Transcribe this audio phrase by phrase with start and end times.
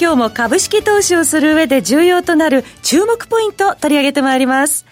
[0.00, 4.86] 今日も株式投資をする上で重要となる注目ポイント取り上げてまいります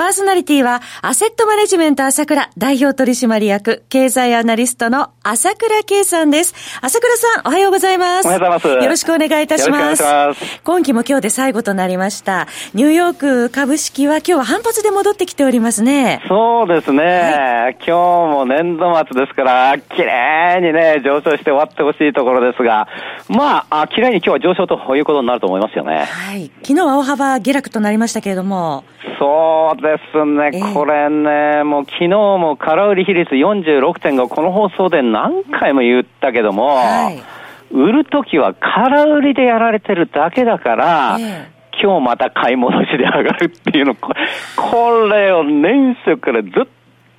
[0.00, 6.54] パーソナリティは、アセットマネジメント朝倉代表取締役、経済アナリストの朝倉慶さんです。
[6.80, 8.24] 朝倉さん、おはようございます。
[8.26, 8.68] おはようございます。
[8.82, 10.02] よろしくお願いいたします。
[10.02, 12.48] ます今期も今日で最後となりました。
[12.72, 16.22] ニューヨーク株式は今日は反発で戻ってきておりますね。
[16.28, 17.04] そうですね。
[17.04, 22.88] はい、今日も年度末ですから、綺麗にね、上昇して終わってほしいところですが、
[23.28, 26.04] まあ、綺麗に今日は上昇ということになると思いますよね。
[26.04, 26.50] はい。
[26.62, 28.84] 昨日は大幅下落となりましたけれども。
[29.18, 37.22] そうですね、えー、これね、もう昨日も空売り比率46.5、この放送で何回も言ったけども、はい、
[37.70, 44.12] 売るときは空売りでやられてるだけだから、えー今日また買い戻しで上がるっていうの、こ
[45.08, 46.66] れを年初からずっ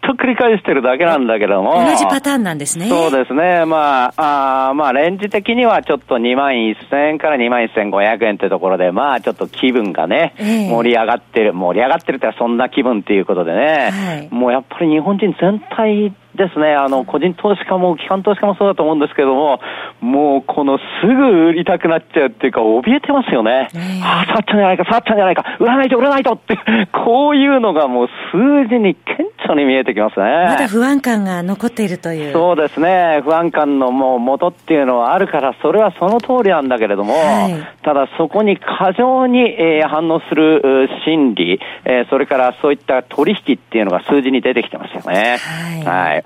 [0.01, 1.85] と繰り返してるだけなんだけども。
[1.85, 2.89] 同じパターンなんですね。
[2.89, 3.65] そうですね。
[3.65, 19.59] まあ、あまあ、レンジ的にはちょっと2万1000円から2万1500円ってところで、まあ、ちょっと気分がね、えー、盛り上がってる、盛り上がってるってそんな気分っていうことでね、はい、もうやっぱり日本人全体ですね、あの、個人投資家も機関投資家もそうだと思うんですけども、
[19.99, 23.67] もうこのすぐ売りたくなっちゃうっていうか、怯えてますよね。
[24.03, 26.57] ああ、触っちゃうんじゃないか、触っちゃうんじゃないか、売らないと売らないとって、
[27.05, 30.25] こういうのがもう数字に顕著に見えてきますね。
[30.25, 32.31] まだ不安感が残っているという。
[32.31, 45.37] そうですね、不安感のもう元っていうのはあるから、それはその通りなんだけれども、はい、ただそこに過剰に、えー、反応する心理、えー、それからそういった取引っていうのが数字に出てきてますよね。
[45.83, 46.20] はい、はい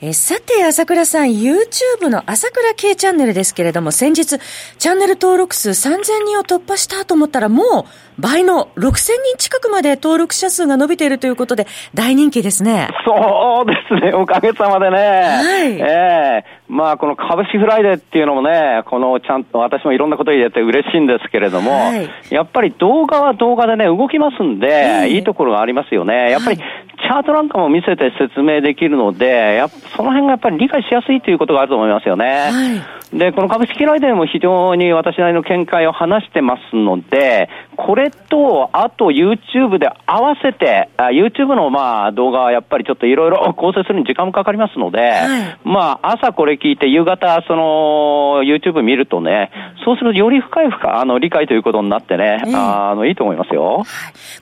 [0.00, 7.84] えさて、朝倉さん、YouTube の朝倉慶チャンネルですけれども、先日、チャンネル登録数3000人を突破したと思ったら、もう
[8.18, 12.88] 倍の6000人近くまで登録者数が伸びているということで、大人気ですね。
[13.04, 14.96] そうですね、おかげさまでね。
[14.96, 15.72] はい。
[15.72, 26.30] ええー、まあ、この株式フライデーっていうのもね、このちゃんと、私もいろんなこと言えて嬉しいんですけれども、はい、やっぱり動画は動画でね、動きますんで、えー、いいところがありますよね。
[26.30, 32.50] やっぱり、チャートなんかも見せて説明できるので、やその辺がやっぱり理解しやすいということがあると思いますよね。
[32.52, 49.50] はいで、この株式ライデーも非常に私なりの見解を話してますので、これと、あと YouTube で合わせて、YouTube のまあ動画はやっぱりちょっといろいろ 構成するに時間もかかりますので、はい、まあ朝これ聞いて夕方その YouTube 見るとね、
[49.84, 53.78] そうするとより深い深あの理解ということになってね、えー、あのいいと思いますよ。
[53.78, 53.84] はい、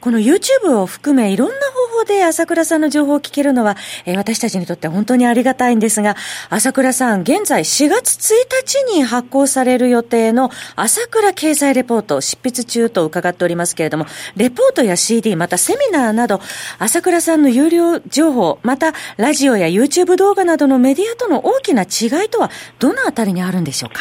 [0.00, 6.15] この YouTube を含めいろんな方法で朝倉さんの情報を聞けるのは、えー、私たちにとって本当にありがたいんですが、
[6.49, 8.62] 朝倉さん、現在4月1日
[8.95, 14.06] に発行される予定の朝倉経済レポート執筆中と伺っておりますけれども、
[14.37, 16.41] レポートや CD、またセミナーなど、
[16.78, 24.00] 朝倉さんの有料情報、またラジオや YouTube 動画などのメディアとの大きな違いとは、どのあたりにあるんでしょうか？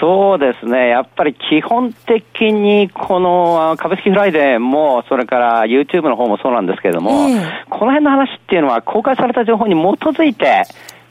[0.00, 0.88] そうですね。
[0.88, 10.64] やっぱり基本的にこの株式フライデーも、それから YouTube の方もそうなんですけれども、えー、この辺の話っていうのは公開された情報に基づいて、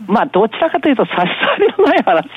[0.08, 2.28] まあ、どちらかというと差し障りのない話、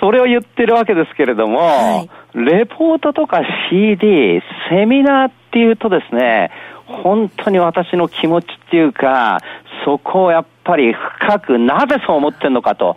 [0.00, 6.50] それを言ってるわけですけれども、はい、レポートとか CD、セミナーっていうとですね、
[6.86, 9.40] 本当に私の気持ちっていうか、
[9.84, 12.96] そこをやっぱり深くなぜそう思ってるのかと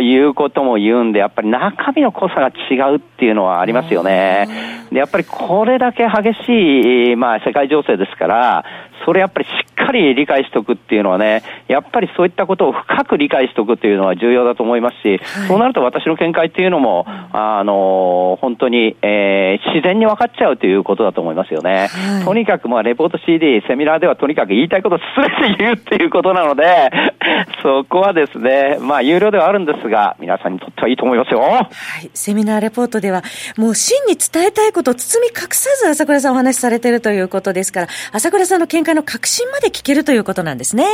[0.00, 4.48] いうことも言うんで、やっぱり中身の濃さが違うっていうのはありますよね。
[4.90, 8.64] で、やっぱりこれだけ激しい、まあ世界情勢ですから、
[9.04, 21.88] それやっぱりかり理解しておくっていうのはね、やっぱりそういったことを深く理解しておくっていうのは重要だと思いますし、はい、そうなると私の見解っていうのも、あの、本当に、えー、自然に分かっちゃうということだと思いますよね。
[21.88, 26.90] はい、とにかく、まあ、レポート CD、セミナーではとにかく言いたいことすべて言うっていうことなので、
[27.62, 31.40] そこはですね、まあ、有料ではあるんですが、皆さんにとってはいいと思いますよ。
[31.40, 31.68] は
[32.02, 32.10] い。
[32.14, 33.22] セミナーレポートでは、
[33.56, 40.84] もう真に伝えたいことを包み隠さず朝倉さんお話しされているということですから、朝倉さんの見解の核心までで聞けるということなんですね。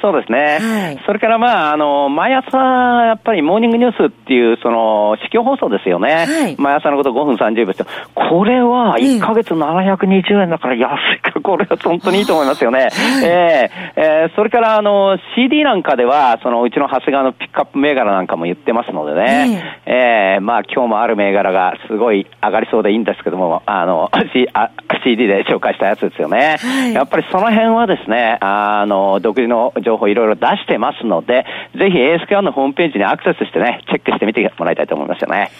[0.00, 0.58] そうですね。
[0.60, 6.26] はい、それから、まあ、あの、毎朝、やっぱりモーニングニュースっていう、その、市況放送ですよね。
[6.26, 7.74] はい、毎朝のこと5分30秒
[8.14, 12.80] これは1ヶ月720円だから安いから、これは本当にいいと思いますよね。
[12.80, 12.90] はい、
[13.24, 20.06] えー、えー、それから、あの、CD なんかでは、そのうちの長谷川のピックアップ銘柄なんかも言ってますのでね、えー、
[20.36, 24.70] えー、まあ今日もある銘柄がすごい上がりそうでいいんですけども、あの、C、あ
[25.04, 26.56] CD で紹介したやつですよね。
[26.60, 35.50] はい、やっぱりその辺はですね、あの、独自の情報いろいろ出してますので、ぜひ ASK1 のホームページにアクセスしてね、チェックしてみてもらいたいと思いますよね。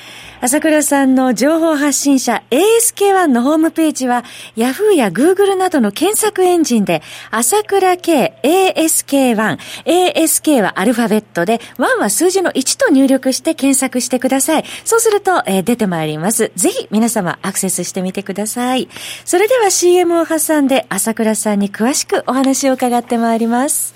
[0.41, 4.23] 朝倉さんの情報発信者 ASK1 のホームページは
[4.57, 14.65] Yahoo や Google などの検索エンジンで朝倉 K ASK1 ASK はアルファベットで1は数字の1と入力して検索してください。
[14.85, 16.53] そうすると、えー、出てまいります。
[16.55, 18.89] ぜひ皆様アクセスしてみてください。
[19.25, 23.96] それでは CM を挟んで朝倉さんに詳しくお話を伺ってまいります。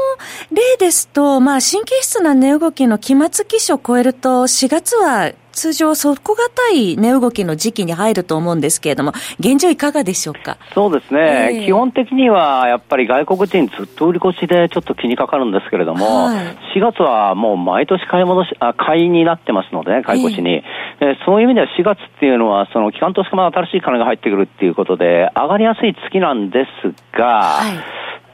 [0.51, 10.57] 例ですと、まあ、神経質な値動きの期末期初を超えると、4月は通常底堅い値動きの時期に入ると思うんですけれども、現状いかがでしょうか？
[10.73, 20.51] そうですね、えー、基本的にはやっぱり外国人ずっと売り越しでちょっと気にかかるんですけれども、はい、4月はもう毎年買い戻し、あ買いになってますのでね、買い越しに。
[20.51, 27.77] えー、えー、そういう意味では4月っていうのは、その機関投資家も新しい金が入ってくるっていうことで、上がりやすい月なんですが、はい。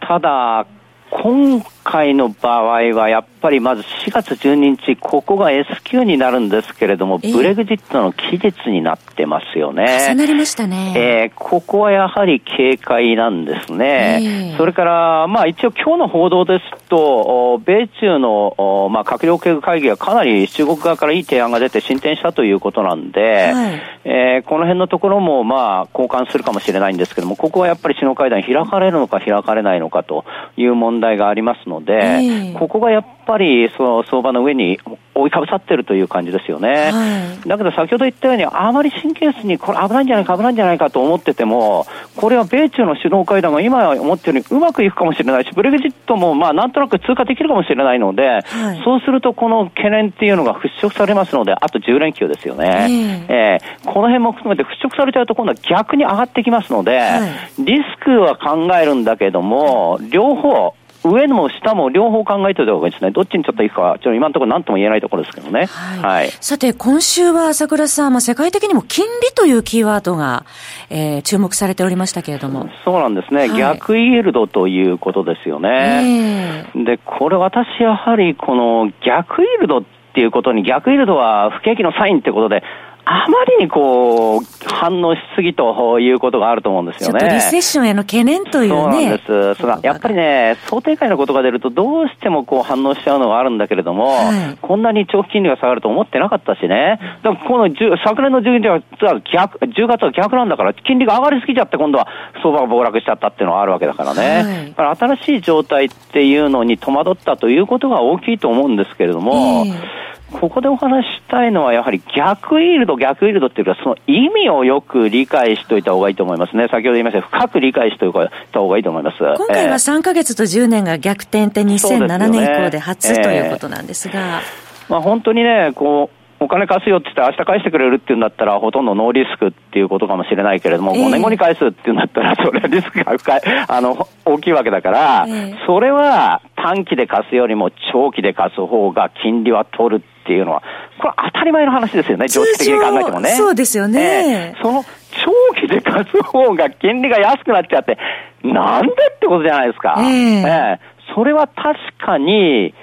[0.07, 0.67] ただ、
[1.09, 10.05] 今回の場合はやっぱりまず4月12日、ここが S q になるんですけれども、ブレグジットの期日になってますよね。
[10.09, 10.93] 重なりましたね。
[10.97, 14.19] えー、ここはやはり警戒なんですね。
[14.51, 30.25] えー、それから、まあ一応今日の報道ですと、米中の、まあ閣僚経会議がかなり中国側からいい提案が出て進展したということなんで、はい、えー、この辺のところもまあ交換するかもしれないんですけども、ここはやっぱり首脳会談開かれるのか開かれないのかと
[30.57, 34.79] いう問題がありますので、えーここがやっぱりその相場の上に
[35.13, 36.91] 覆いかぶさってるという感じですよね。
[36.91, 41.85] はい、だけど先ほど言ったように、あまり神経質にこれ危ないんじゃないか危ないんじゃないかと思ってても、
[42.15, 48.39] これは米中の首脳会談が今思ってるようにうまくいくかもしれないし、ブレグジットもまあなんとなく通過できるかもしれないので、は
[48.75, 52.87] い、そうするとこの懸念っていうのが払拭されますので、あと10連休ですよね。
[53.27, 60.75] えー、えー、この辺も含めて払拭されちゃうと今度は逆に上がってきますので、はい、リスクは考えるんだけども、両方、
[61.11, 63.11] 上も下も両方考えておいた方がいいですね。
[63.11, 65.65] どっちにちょっといくか、ちょっと今のところ何とも言えないところですけどね。
[65.65, 65.99] はい。
[65.99, 70.45] はい、さて、今週は朝倉さん、まあ、世界的にも金利というキーワードが、
[70.89, 72.69] えー、注目されておりましたけれども。
[72.85, 73.41] そうなんですね。
[73.41, 76.65] はい、逆イールドということですよね。
[76.73, 79.83] えー、で、これ私やはりこの逆イールドっ
[80.13, 82.63] ていうことに逆イールドは不景気のサインってことで、
[83.09, 87.19] あまりにこう、反応しすぎということがあると思うんですよね。
[87.21, 88.75] ちょっとリセッションへの懸念というね。
[88.75, 89.61] そうなんです。
[89.61, 96.99] そのやっぱりね、想定外のことが出るとどうしてもこう反応しちゃうのがあるんだけれども、はい、こんなに長期金利が下がると思ってなかったしね。
[97.23, 97.73] でもこの
[98.03, 102.09] 昨年の12月は逆、10月は逆なんだから、金利が上がりすぎちゃって今度は
[102.43, 104.73] 相場が暴落しちゃったっていうのはあるわけだからね。
[104.75, 116.67] はい、新しい状態っていうのに戸惑ったということが大きいと思うんですけれども、えーここでお話したいのは、やはり逆イールド、逆イールドっていうか、その意味をよく理解しておいた方がいいと思いますね。
[116.69, 119.17] 先ほど言いました深く理解しておいた方がいいと思います。
[119.19, 124.41] 今回は3か月と10年が逆転って2007年以降で初ということなんですが。
[124.89, 140.61] まあ、本当にね、こう、お金貸すよって言って明日返してくれるっていうんだったらほとんどノーリスクっていうことかもしれないけれども、えー、5年後に返すっていうんだったらそれはリスクが深い、 あの、大きいわけだから、えー、それは短期で貸すよりも長期で貸す方が金利は取るっていうのは、
[140.99, 143.29] これ当たり前の話ですよね、常識的に考えてもね。
[143.29, 144.83] そうですよね、えー、その
[145.25, 147.97] 長期で貸す方が金利が安くなっちゃって、
[148.43, 149.95] なんでってことじゃないですか。
[149.97, 152.75] えー、えー、それは確かに、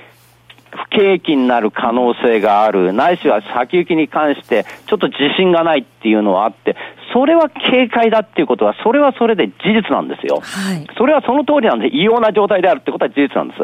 [0.74, 6.76] 不景気になる可能性がある、ないしは先行きに関してちょっと自信がないっていうのはあって、
[7.12, 10.40] それは警戒だっていうことは、それはそれで事実なんですよ。
[10.40, 13.60] はい、それはその通りなんで、異様な状態であるってことは事実なんです。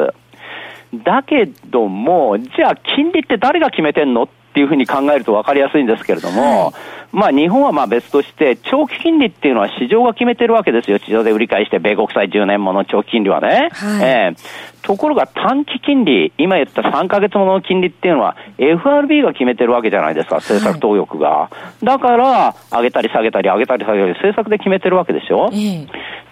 [1.03, 10.97] だけども、じゃあ金利って誰が決めてんのっっていうふうに考えると分かりやすいんですけれども、はいまあ日本はまあ別として、長期金利っていうのは市場が決めてるわけですよ。
[10.97, 13.69] 市場で売り買いして、米国債10年もの長期金利はね。
[13.73, 21.29] はい、えー、ところが短期金利、今言った3ヶ月ものの金利っていうのは、FRB が決めてるわけじゃないですか、政策当欲が。
[21.29, 21.49] は
[21.81, 25.49] い、だから、上げたり下げたり、上げたり下げたり、政策で決めてるわけでしょ。
[25.51, 25.87] えー、っ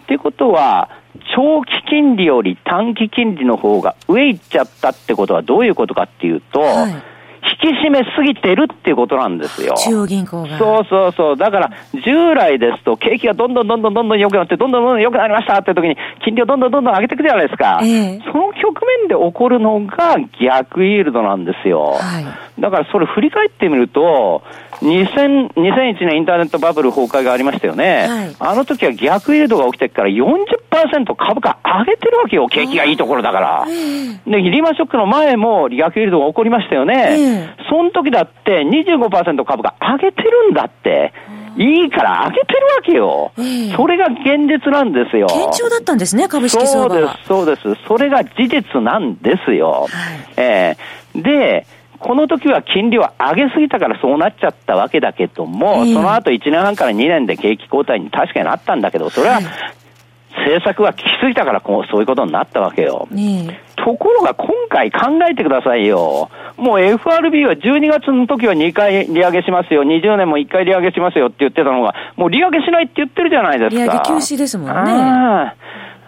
[0.08, 0.90] ていうことは、
[1.36, 6.94] 長期金利より短期金利の方が上行っちゃったってことはどういうことかっていうと、はい
[7.62, 9.76] 引き締めすぎてるっていうことなんですよ。
[9.78, 10.58] 中央銀行が。
[10.58, 11.38] そうそうそう。
[11.38, 11.72] だから、
[12.06, 17.82] 従来ですと、景気がどんどんどんどんどんどん良くなって、どんどんどんどん良くなりましたって時に、金利をどんどんどんどん上げていくじゃないですか。
[17.84, 21.98] えその局面で起こるのが逆イールドなんですよ。
[22.00, 24.42] はい、だから、それ振り返ってみると、
[24.82, 28.08] 2000 2001年インターネットバブル崩壊がありましたよね。
[28.08, 32.48] はい、あの時は逆イールドが起きてから40%株価上げてるわけよ。
[32.48, 33.66] 景気がいいところだから。
[33.66, 37.56] で、リーマンショックの前も逆イールドが起こりましたよね。
[37.70, 41.14] その時だって25%株価上げてるんだって。
[41.58, 43.32] いいから上げてるわけよ。
[43.76, 45.28] それが現実なんですよ。
[45.28, 47.88] 堅調だったんですね、株式相場そうです、そうです。
[47.88, 49.88] それが事実なんですよ。
[49.90, 51.66] はい、えー、で、
[52.00, 59.42] この時は金利を上げすぎたからそうなっちゃったわけだけども、その後1年半から2年で景気後退に確かになったんだけど、それは
[60.40, 63.08] 政策が効きすぎたからこうそういうことになったわけよ。
[63.76, 66.30] ところが今回考えてくださいよ。
[66.58, 73.82] もう FRB は12月の時は2回利上げしますよ、20年も1回利上げしますよって言ってたのが、もう利上げしないって言ってるじゃないですか。
[73.84, 75.54] 利上げ休止ですもんね。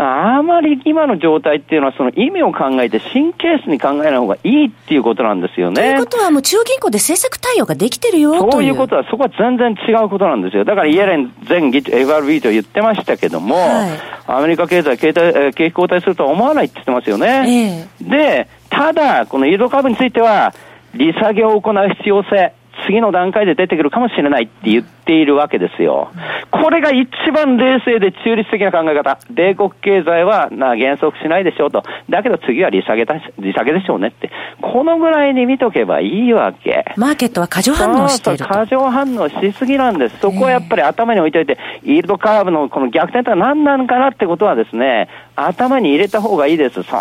[0.03, 5.75] あまり今の状態っていうのは、その意味を考えて、神経質に考えない方がいいっていうことなんですよね。
[5.75, 10.65] ということは、もう中央銀行で政策対応ができてるよそういうことは、そこは全然違うことなんですよ。
[10.65, 17.87] だから、イエレン前議長、FRB と言ってましたけども、はい、アメリカ経済、経済景気後退するとは思わないって言ってますよね。
[17.99, 20.53] えー、で、ただ、このイールド株については、
[20.95, 22.53] 利下げを行う必要性、
[22.87, 26.11] 次の段階で出てくるかもしれないって言っているわけですよ。
[26.51, 29.19] これが一番冷静で中立的な考え方。
[29.29, 31.83] 米国経済はな減速しないでしょうと。
[32.09, 34.31] だけど次は利下げだ利下げでしょうねって。
[34.61, 36.85] このぐらいに見とけばいいわけ。
[36.97, 40.19] マーケットは過剰反応している過剰反応しすぎなんです。
[40.19, 46.83] そこはやっぱり頭に置いといて、イールドカーブのこの逆転とは何なのかなってことはですね、頭に入れた方がいいです。
[46.83, 46.91] そ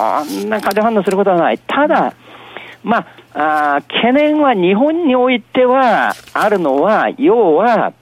[0.47, 1.59] んな過剰反応することはない。
[1.59, 2.13] ただ、
[2.83, 7.93] まあ、あ懸念は日本においてはあるのは、要は、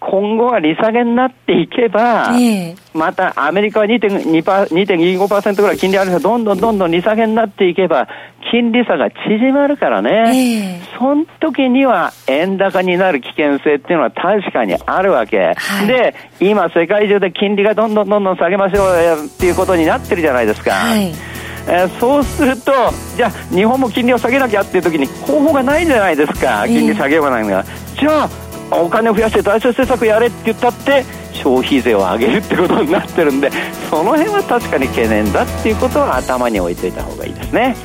[0.00, 8.06] 今後は利下げになっていけば、えー、またアメリカは2.25%ぐらい金利ある人どんどんどんどん利下げになっていけば、
[8.50, 20.72] 金利差が縮まるからね、えー、その時には円高になる危険性っていうのは確かにあるわけ、はい、で、今世界中で金利がどんどんどんどん下げましょうよっていうことになってるじゃないですか。
[20.72, 21.33] はい
[21.66, 22.72] えー、そうすると、
[23.16, 27.64] じゃあ、日本も金利を下げなきゃっていう時に方法がないじゃないですか、金利下げようがないのが。
[27.98, 28.30] じゃあ、
[28.70, 33.50] お金を増やして財政政策やれって言ったって消費税を上げるってことになってるんで
[33.90, 37.76] その辺は確かに懸念だっていうことは頭に置いといた方がいいですね。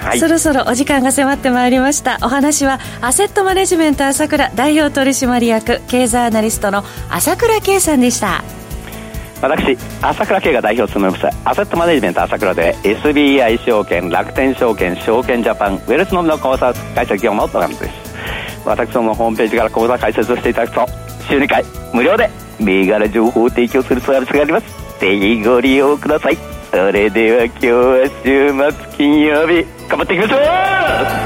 [0.00, 2.18] はい、そろそろお時間が迫ってまいりました。
[2.22, 8.44] お話はアセットマネジメント朝倉代表取締役経済アナリストの朝倉圭さんでした
[9.40, 18.06] 私朝倉圭が代表を務めますアセットマネジメント朝倉で SBI 証券楽天証券証券ジャパンウェルスのみの口座開設業務を行っています。
[18.64, 20.86] 私どものホームページから口座開設をしていただくと
[21.28, 22.28] 週2回無料で
[22.58, 25.00] 銘柄情報を提供するサービスがあります。
[25.00, 26.38] ぜひご利用ください。
[26.70, 30.36] それでは今日は週末金曜日頑張っていきましょ
[31.22, 31.25] う